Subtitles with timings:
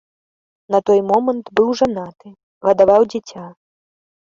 [0.75, 2.27] На той момант быў жанаты,
[2.71, 3.47] гадаваў дзіця.